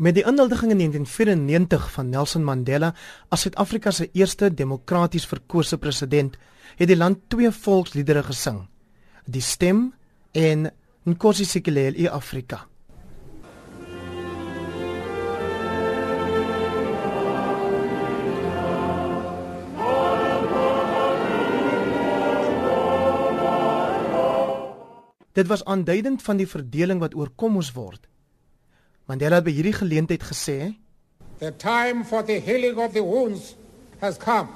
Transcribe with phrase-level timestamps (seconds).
[0.00, 2.94] Met die inhuldiging in 1994 van Nelson Mandela
[3.28, 6.38] as Suid-Afrika se eerste demokraties verkose president,
[6.76, 8.62] het die land twee volksliedere gesing:
[9.28, 9.92] Die Stem
[10.32, 10.70] en
[11.04, 12.64] Nkosi Sikelel' iAfrika.
[25.32, 28.09] Dit was aanduidend van die verdeling wat oorkom moes word.
[29.10, 30.76] Mandela het by hierdie geleentheid gesê:
[31.40, 33.56] The time for the healing of the wounds
[33.98, 34.48] has come.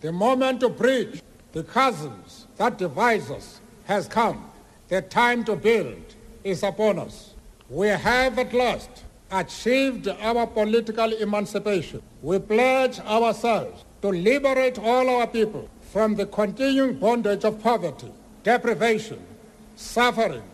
[0.00, 1.20] The moment to bridge
[1.52, 4.38] the chasms that divide us has come.
[4.86, 7.34] The time to build is upon us.
[7.68, 12.00] We have at last achieved our political emancipation.
[12.22, 18.12] We pledge ourselves to liberate all our people from the continuing bondage of poverty,
[18.44, 19.18] deprivation,
[19.74, 20.46] suffering,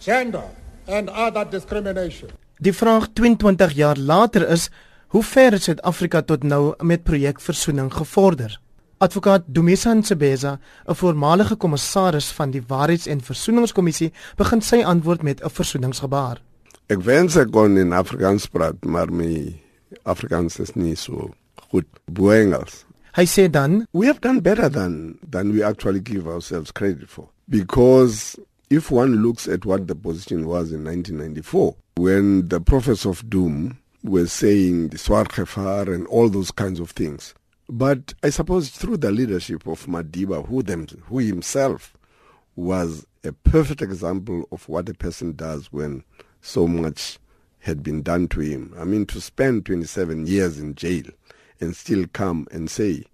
[0.00, 0.48] gender,
[0.88, 2.32] and other discrimination.
[2.62, 4.68] Die vraag 22 jaar later is:
[5.10, 8.54] Hoe ver het Suid-Afrika tot nou met projek versoening gevorder?
[9.02, 15.42] Advokaat Dumisa Nsebeza, 'n voormalige kommissaris van die Waarheids- en Versoeningskommissie, begin sy antwoord met
[15.42, 16.42] 'n versoeningsgebaar.
[16.86, 19.60] Ek wens ek kon in Afrikaans praat, maar my
[20.02, 21.30] Afrikaans is nie so
[21.70, 21.86] goed.
[22.04, 22.84] Boengels.
[23.12, 27.28] Hy sê dan, "We have done better than than we actually give ourselves credit for
[27.48, 28.38] because
[28.70, 33.78] if one looks at what the position was in 1994, when the prophets of doom
[34.02, 37.34] were saying the Swarkhefar and all those kinds of things.
[37.68, 41.96] But I suppose through the leadership of Madiba, who, them, who himself
[42.56, 46.04] was a perfect example of what a person does when
[46.40, 47.18] so much
[47.60, 48.74] had been done to him.
[48.76, 51.04] I mean, to spend 27 years in jail
[51.60, 53.04] and still come and say,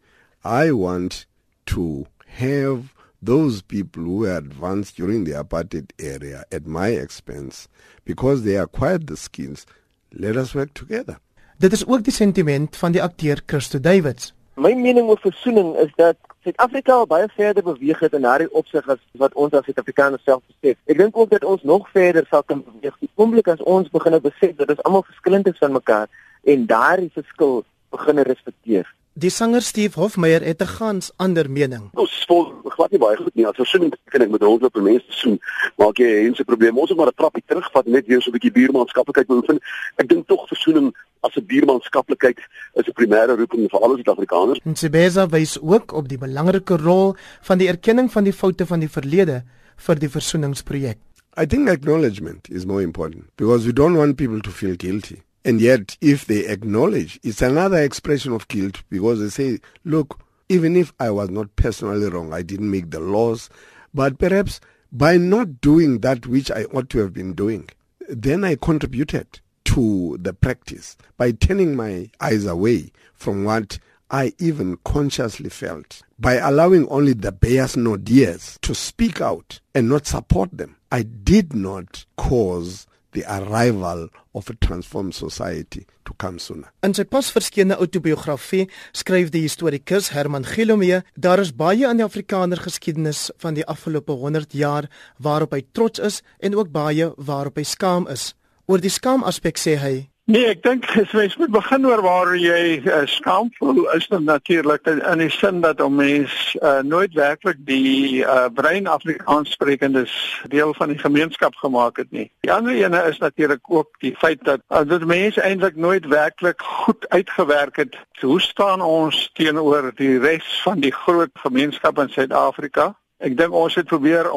[0.43, 1.27] I want
[1.67, 7.69] to have those people who were advanced during the apartheid area at my expense
[8.05, 9.67] because they acquired the skills
[10.13, 11.19] let us work together.
[11.59, 14.33] Dit is ook die sentiment van die akteur Christo Davids.
[14.55, 18.87] My mening oor versoening is dat Suid-Afrika al baie verder beweeg het in daardie opsig
[18.89, 20.79] as wat ons as Suid-Afrikaners self besef.
[20.87, 22.95] Ek dink ook dat ons nog verder sal kan beweeg.
[23.03, 26.07] Die oomblik as ons begin besef dat ons almal verskillend is van mekaar
[26.43, 28.87] en daardie verskil begin respekteer
[29.19, 31.91] Die sanger Steve Hofmeyer het 'n gans ander mening.
[31.95, 33.47] Ons vol glad nie baie goed nie.
[33.47, 35.41] As versoening kan ek met rondloop en mense soen,
[35.83, 36.79] maak jy ense probleem.
[36.79, 39.59] Ons moet maar 'n trappie terugvat net weer so 'n bietjie buurmanskaplikheid beoefen.
[39.97, 40.95] Ek dink tog versoening
[41.27, 42.39] as 'n buurmanskaplikheid
[42.75, 44.61] is 'n primêre roeping vir al ons Suid-Afrikaners.
[44.65, 48.91] Nsebeza wys ook op die belangrike rol van die erkenning van die foute van die
[48.91, 49.43] verlede
[49.77, 50.99] vir die versoeningsprojek.
[51.37, 55.23] I think acknowledgement is more important because we don't want people to feel guilty.
[55.49, 60.21] And yet, if they acknowledge, it's another expression of guilt because they say, look,
[60.51, 63.49] even if I was not personally wrong, I didn't make the laws,
[63.95, 64.61] but perhaps
[64.93, 67.71] by not doing that which I ought to have been doing,
[68.11, 73.79] then I contributed to the practice by turning my eyes away from what
[74.11, 76.03] I even consciously felt.
[76.19, 81.05] By allowing only the bears bias nodeers to speak out and not support them, I
[81.05, 86.71] did not cause the arrival of a transformed society to come sooner.
[86.83, 92.07] In sy pas verskeene outobiografie skryf die historikus Herman Gilomee, daar is baie in die
[92.07, 97.59] Afrikaner geskiedenis van die afgelope 100 jaar waarop hy trots is en ook baie waarop
[97.59, 98.35] hy skaam is.
[98.69, 99.97] Oor die skaam aspek sê hy
[100.29, 104.27] Nee, ek dink as mens moet begin oor waar jy uh, skaam voel, is dit
[104.27, 109.55] natuurlik in, in die sin dat 'n mens uh, nooit werklik die uh, brein Afrikaans
[109.57, 110.13] sprekendes
[110.53, 112.27] deel van die gemeenskap gemaak het nie.
[112.45, 116.61] Die ander ene is natuurlik ook die feit dat uh, dit mense eintlik nooit werklik
[116.61, 117.97] goed uitgewerk het.
[118.21, 122.93] Hoe staan ons teenoor die res van die groot gemeenskap in Suid-Afrika?
[123.19, 124.29] Ek dink ons het probeer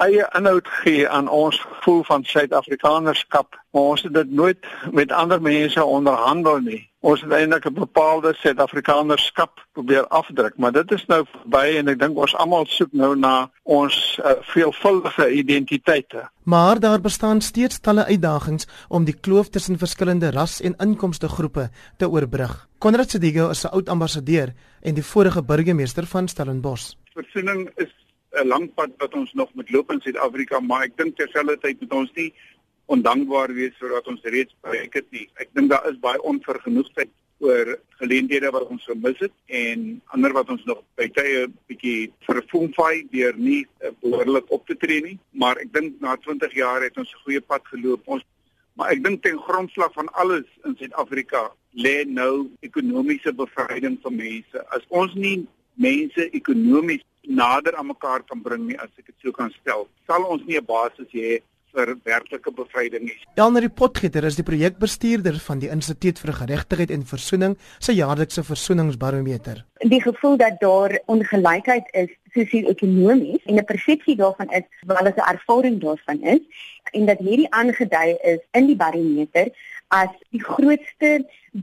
[0.00, 5.42] eie inhoud gee aan ons gevoel van Suid-Afrikanerskap, maar ons het dit nooit met ander
[5.42, 6.80] mense onderhandel nie.
[7.04, 11.98] Ons het eintlik 'n bepaalde Suid-Afrikanerskap probeer afdruk, maar dit is nou verby en ek
[11.98, 16.28] dink ons almal soek nou na ons uh, veelvuldige identiteite.
[16.44, 21.70] Maar daar bestaan steeds talle uitdagings om die kloof tussen verskillende ras en inkomste groepe
[21.98, 22.68] te oorbrug.
[22.78, 26.94] Konrad Sedigo is 'n oud ambassadeur en die vorige burgemeester van Stellenbosch.
[27.14, 28.01] Versoening is
[28.40, 31.92] 'n lang pad wat ons nog moet loop in Suid-Afrika, maar ek dink terselfdertyd moet
[31.92, 32.32] ons nie
[32.86, 35.28] ondankbaar wees sodat ons reeds bereik het nie.
[35.40, 37.10] Ek dink daar is baie onvergenoegdheid
[37.42, 43.08] oor geleenthede wat ons gemis het en ander wat ons nog by tye bietjie verfoemfai
[43.10, 46.98] deur nie uh, behoorlik op te tree nie, maar ek dink na 20 jaar het
[46.98, 48.06] ons 'n goeie pad geloop.
[48.06, 48.22] Ons
[48.78, 54.58] maar ek dink ten grondslag van alles in Suid-Afrika lê nou ekonomiese bevryding van mense.
[54.72, 59.32] As ons nie mense ekonomies nader aan mekaar kan bring nie as ek dit sou
[59.32, 59.88] kan stel.
[60.06, 61.42] Sal ons nie 'n basis hê
[61.72, 63.20] vir werklike bevryding is.
[63.40, 69.64] Elnery Potgieter is die projekbestuurder van die Instituut vir Geregtigheid en Versoening se jaarlikse versoeningsbarometer.
[69.94, 75.28] Die gevoel dat daar ongelykheid is sosio-ekonomies en 'n persepsie daarvan is, wel as 'n
[75.34, 76.40] ervaring daarvan is
[76.92, 79.48] en dat hierdie aangedui is in die barometer
[79.92, 81.12] as die grootste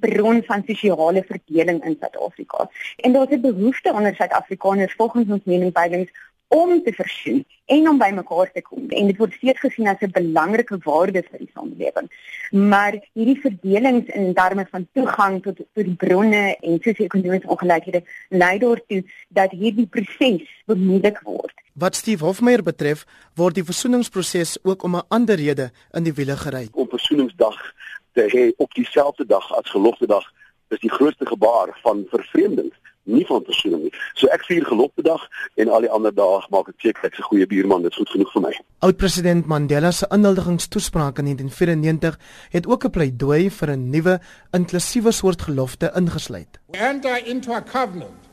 [0.02, 2.70] bron van sosiale verdeling in Suid-Afrika.
[2.98, 6.12] En daar is 'n behoefte onder Suid-Afrikaners volgens ons meningspeilings
[6.50, 8.90] om te versoen en om bymekaar te kom.
[8.90, 12.08] En dit word steeds gesien as 'n belangrike waarde vir die samelewing.
[12.52, 18.58] Maar hierdie verdelings in terme van toegang tot tot die bronne en sosio-ekonomiese ongelykhede lei
[18.60, 21.54] daartoe dat hierdie proses bemoeilik word.
[21.74, 23.06] Wat Steve Hofmeyer betref,
[23.36, 26.68] word die versoeningsproses ook om 'n ander rede in die wiele gery.
[26.72, 27.74] Om versoeningsdag
[28.20, 30.26] te hê op dieselfde dag as gelofte dag
[30.70, 32.72] is die grootste gebaar van vervreemding
[33.10, 33.94] nie van versoening nie.
[34.20, 35.24] So ek vier gelofte dag
[35.62, 38.10] en al die ander dae maak ek seker ek's 'n goeie buurman, dit is goed
[38.10, 38.54] genoeg vir my.
[38.86, 42.20] Oud-president Mandela se inhuldigingstoespraak in 1994
[42.52, 44.20] het ook 'n pleidooi vir 'n nuwe
[44.52, 46.60] inklusiewe soort gelofte ingesluit.
[46.68, 48.30] We enter into a covenant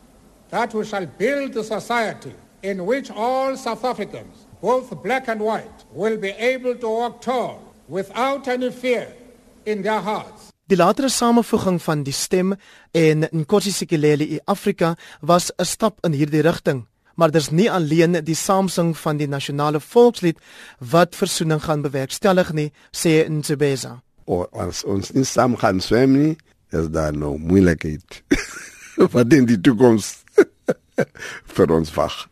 [0.50, 5.84] that we shall build a society in which all South Africans, both black and white,
[5.92, 9.06] will be able to walk tall without any fear
[9.66, 10.52] in their hearts.
[10.66, 12.54] Die latere samevoeging van die stem
[12.90, 18.24] en Nkosi Sikeleli in Afrika was 'n stap in hierdie rigting, maar dis nie alleen
[18.24, 20.38] die saamsing van die nasionale volkslied
[20.78, 24.02] wat versoening gaan bewerkstellig nie, sê Ntsebeza.
[24.24, 26.36] O as ons nie saam gaan swem nie,
[26.70, 28.22] is daar nou moeilikheid.
[29.12, 30.24] Wat in die toekoms
[31.54, 32.28] vir ons wag.